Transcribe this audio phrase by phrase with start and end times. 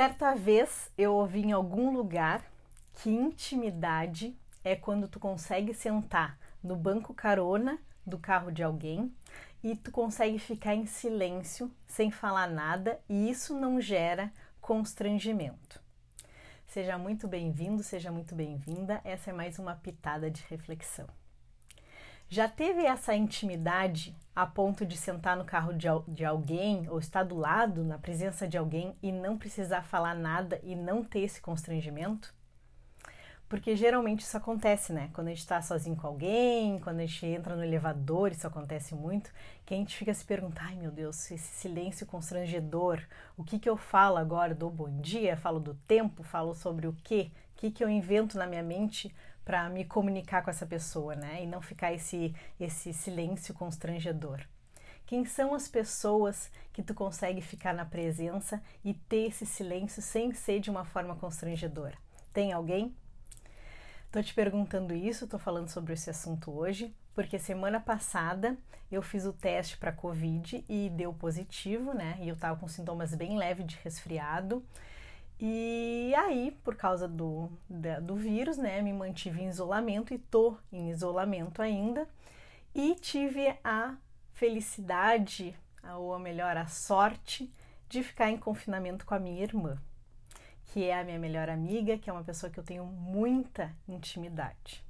[0.00, 2.42] Certa vez eu ouvi em algum lugar
[2.94, 4.34] que intimidade
[4.64, 9.14] é quando tu consegue sentar no banco carona do carro de alguém
[9.62, 15.78] e tu consegue ficar em silêncio sem falar nada e isso não gera constrangimento.
[16.66, 19.02] Seja muito bem-vindo, seja muito bem-vinda.
[19.04, 21.08] Essa é mais uma pitada de reflexão.
[22.32, 27.24] Já teve essa intimidade a ponto de sentar no carro de, de, alguém ou estar
[27.24, 31.40] do lado, na presença de alguém e não precisar falar nada e não ter esse
[31.40, 32.32] constrangimento?
[33.48, 35.10] Porque geralmente isso acontece, né?
[35.12, 38.94] Quando a gente está sozinho com alguém, quando a gente entra no elevador, isso acontece
[38.94, 39.28] muito,
[39.66, 43.02] que a gente fica se perguntando, ai meu Deus, esse silêncio constrangedor,
[43.36, 44.54] o que que eu falo agora?
[44.54, 45.36] Dou bom dia?
[45.36, 46.22] Falo do tempo?
[46.22, 47.32] Falo sobre o quê?
[47.60, 49.14] Que que eu invento na minha mente
[49.44, 51.42] para me comunicar com essa pessoa, né?
[51.42, 54.40] E não ficar esse, esse silêncio constrangedor.
[55.04, 60.32] Quem são as pessoas que tu consegue ficar na presença e ter esse silêncio sem
[60.32, 61.98] ser de uma forma constrangedora?
[62.32, 62.96] Tem alguém?
[64.10, 68.56] Tô te perguntando isso, tô falando sobre esse assunto hoje, porque semana passada
[68.90, 72.16] eu fiz o teste para Covid e deu positivo, né?
[72.22, 74.64] E eu tava com sintomas bem leves de resfriado.
[75.40, 77.50] E aí, por causa do,
[78.02, 82.06] do vírus, né, me mantive em isolamento e tô em isolamento ainda.
[82.74, 83.96] E tive a
[84.32, 85.56] felicidade,
[85.96, 87.50] ou melhor, a sorte
[87.88, 89.80] de ficar em confinamento com a minha irmã
[90.72, 94.84] que é a minha melhor amiga, que é uma pessoa que eu tenho muita intimidade.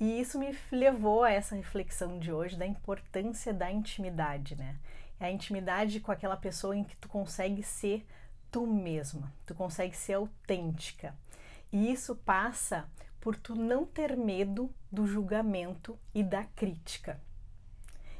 [0.00, 4.76] E isso me levou a essa reflexão de hoje da importância da intimidade, né?
[5.20, 8.04] A intimidade com aquela pessoa em que tu consegue ser
[8.52, 11.14] tu mesma, tu consegue ser autêntica.
[11.72, 12.86] E isso passa
[13.18, 17.18] por tu não ter medo do julgamento e da crítica.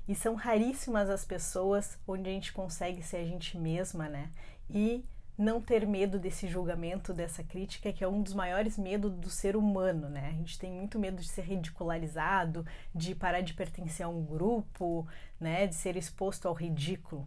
[0.08, 4.30] E são raríssimas as pessoas onde a gente consegue ser a gente mesma, né?
[4.70, 5.04] E
[5.36, 9.54] não ter medo desse julgamento, dessa crítica, que é um dos maiores medos do ser
[9.54, 10.28] humano, né?
[10.28, 15.06] A gente tem muito medo de ser ridicularizado, de parar de pertencer a um grupo,
[15.38, 15.66] né?
[15.66, 17.26] De ser exposto ao ridículo.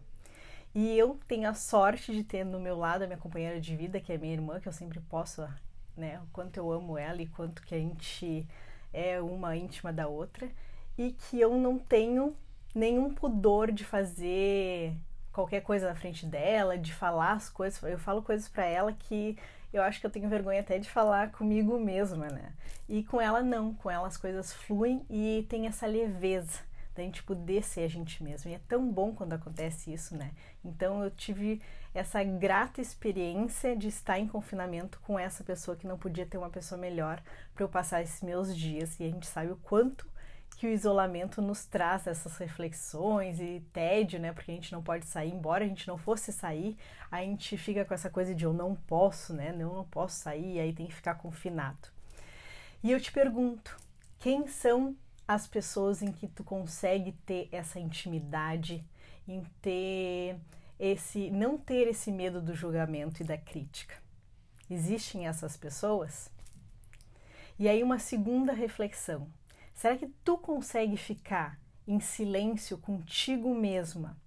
[0.75, 4.02] E eu tenho a sorte de ter no meu lado a minha companheira de vida,
[4.02, 5.47] que é minha irmã, que eu sempre posso,
[5.96, 6.19] né?
[6.19, 8.46] O quanto eu amo ela e quanto que a gente
[8.91, 10.50] é uma íntima da outra.
[10.97, 12.36] E que eu não tenho
[12.74, 14.94] nenhum pudor de fazer
[15.31, 17.81] qualquer coisa na frente dela, de falar as coisas.
[17.81, 19.38] Eu falo coisas para ela que
[19.72, 22.52] eu acho que eu tenho vergonha até de falar comigo mesma, né?
[22.90, 26.59] E com ela não, com ela as coisas fluem e tem essa leveza
[26.95, 28.50] da gente poder ser a gente mesmo.
[28.50, 30.31] E é tão bom quando acontece isso, né?
[30.63, 31.61] Então eu tive
[31.94, 36.50] essa grata experiência de estar em confinamento com essa pessoa que não podia ter uma
[36.50, 37.22] pessoa melhor
[37.53, 39.00] para eu passar esses meus dias.
[39.00, 40.07] E a gente sabe o quanto
[40.57, 44.31] que o isolamento nos traz essas reflexões e tédio, né?
[44.31, 46.77] Porque a gente não pode sair, embora a gente não fosse sair,
[47.12, 49.50] a gente fica com essa coisa de eu não posso, né?
[49.51, 51.89] Eu não posso sair, aí tem que ficar confinado.
[52.81, 53.75] E eu te pergunto,
[54.19, 54.95] quem são
[55.28, 58.84] as pessoas em que tu consegue ter essa intimidade,
[59.28, 60.38] em ter
[60.80, 63.96] esse não ter esse medo do julgamento e da crítica?
[64.69, 66.30] Existem essas pessoas?
[67.58, 69.28] E aí uma segunda reflexão
[69.75, 74.18] Será que tu consegue ficar em silêncio contigo mesma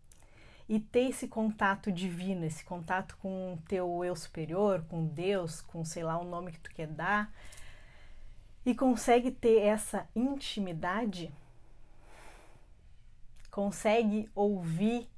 [0.69, 5.83] e ter esse contato divino, esse contato com o teu eu superior, com Deus, com
[5.87, 7.33] sei lá o nome que tu quer dar,
[8.69, 11.33] e consegue ter essa intimidade?
[13.51, 15.09] Consegue ouvir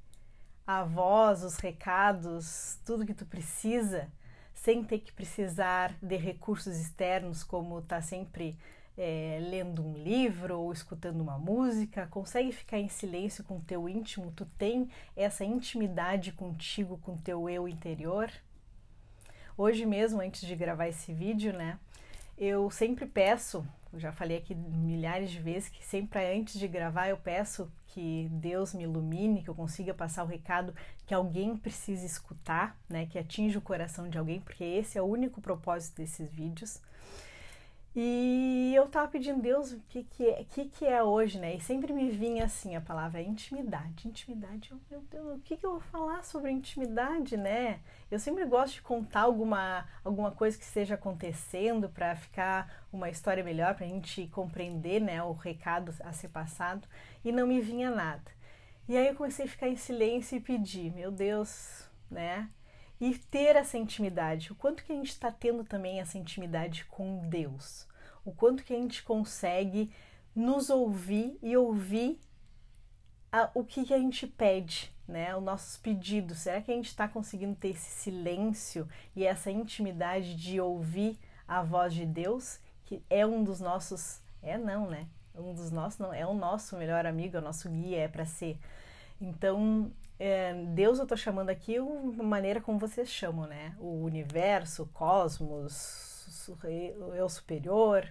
[0.65, 4.07] a voz, os recados, tudo que tu precisa,
[4.53, 8.57] sem ter que precisar de recursos externos, como tá sempre
[8.97, 13.89] é, lendo um livro ou escutando uma música, consegue ficar em silêncio com o teu
[13.89, 18.31] íntimo, tu tem essa intimidade contigo, com o teu eu interior.
[19.57, 21.77] Hoje mesmo, antes de gravar esse vídeo, né,
[22.43, 23.63] eu sempre peço,
[23.93, 28.27] eu já falei aqui milhares de vezes, que sempre antes de gravar eu peço que
[28.31, 30.73] Deus me ilumine, que eu consiga passar o recado
[31.05, 35.05] que alguém precisa escutar, né, que atinja o coração de alguém, porque esse é o
[35.05, 36.81] único propósito desses vídeos.
[37.93, 41.55] E eu tava pedindo, Deus, o que que é, que que é hoje, né?
[41.55, 44.07] E sempre me vinha assim a palavra intimidade.
[44.07, 47.81] Intimidade, eu, meu Deus, o que que eu vou falar sobre intimidade, né?
[48.09, 53.43] Eu sempre gosto de contar alguma, alguma coisa que esteja acontecendo para ficar uma história
[53.43, 56.87] melhor, para a gente compreender, né, o recado a ser passado.
[57.25, 58.31] E não me vinha nada.
[58.87, 62.49] E aí eu comecei a ficar em silêncio e pedir, meu Deus, né?
[63.01, 64.51] E ter essa intimidade.
[64.51, 67.87] O quanto que a gente está tendo também essa intimidade com Deus.
[68.23, 69.91] O quanto que a gente consegue
[70.35, 72.19] nos ouvir e ouvir
[73.31, 76.39] a, o que, que a gente pede, né, os nossos pedidos?
[76.39, 81.17] Será que a gente está conseguindo ter esse silêncio e essa intimidade de ouvir
[81.47, 85.07] a voz de Deus, que é um dos nossos, é não, né?
[85.33, 88.25] Um dos nossos, não, é o nosso melhor amigo, é o nosso guia, é para
[88.25, 88.59] ser.
[89.19, 89.91] Então,
[90.23, 93.73] é, Deus eu estou chamando aqui uma maneira como vocês chamam, né?
[93.79, 98.07] O universo, o cosmos, o eu superior.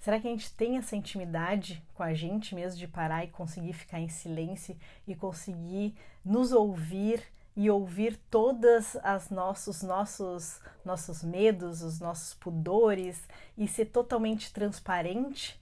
[0.00, 3.74] Será que a gente tem essa intimidade com a gente mesmo de parar e conseguir
[3.74, 4.76] ficar em silêncio
[5.06, 5.94] e conseguir
[6.24, 7.22] nos ouvir
[7.54, 13.22] e ouvir todas as nossos nossos nossos medos, os nossos pudores
[13.56, 15.60] e ser totalmente transparente?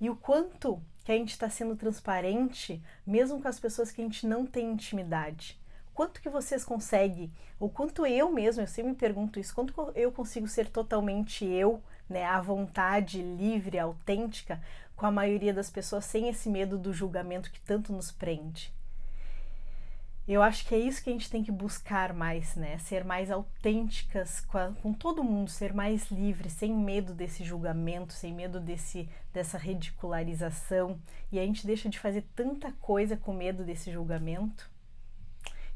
[0.00, 4.04] E o quanto que a gente está sendo transparente, mesmo com as pessoas que a
[4.04, 5.60] gente não tem intimidade.
[5.92, 7.30] Quanto que vocês conseguem,
[7.60, 11.80] ou quanto eu mesmo, eu sempre me pergunto isso, quanto eu consigo ser totalmente eu,
[12.08, 14.60] né, à vontade, livre, autêntica,
[14.96, 18.72] com a maioria das pessoas, sem esse medo do julgamento que tanto nos prende.
[20.26, 22.78] Eu acho que é isso que a gente tem que buscar mais, né?
[22.78, 28.14] Ser mais autênticas com, a, com, todo mundo, ser mais livre, sem medo desse julgamento,
[28.14, 30.98] sem medo desse, dessa ridicularização.
[31.30, 34.72] E a gente deixa de fazer tanta coisa com medo desse julgamento.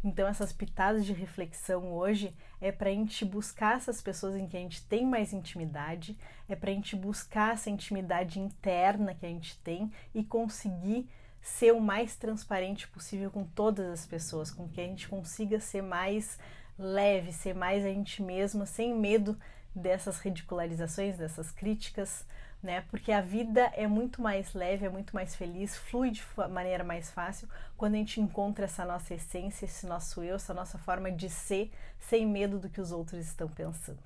[0.02, 4.56] Então, essas pitadas de reflexão hoje é para a gente buscar essas pessoas em que
[4.56, 6.16] a gente tem mais intimidade,
[6.48, 11.06] é para a gente buscar essa intimidade interna que a gente tem e conseguir
[11.40, 15.82] ser o mais transparente possível com todas as pessoas, com que a gente consiga ser
[15.82, 16.38] mais
[16.79, 19.38] leve, ser mais a gente mesma, sem medo
[19.75, 22.25] dessas ridicularizações, dessas críticas,
[22.62, 22.82] né?
[22.90, 27.11] Porque a vida é muito mais leve, é muito mais feliz, flui de maneira mais
[27.11, 31.29] fácil quando a gente encontra essa nossa essência, esse nosso eu, essa nossa forma de
[31.29, 33.99] ser, sem medo do que os outros estão pensando.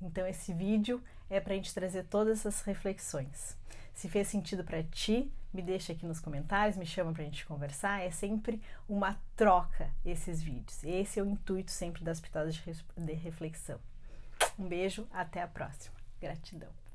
[0.00, 3.56] Então esse vídeo é para a gente trazer todas essas reflexões.
[3.94, 7.46] Se fez sentido para ti, me deixa aqui nos comentários, me chama para a gente
[7.46, 8.02] conversar.
[8.02, 10.82] É sempre uma troca esses vídeos.
[10.84, 13.78] Esse é o intuito sempre das pitadas de reflexão.
[14.58, 15.96] Um beijo, até a próxima.
[16.20, 16.87] Gratidão.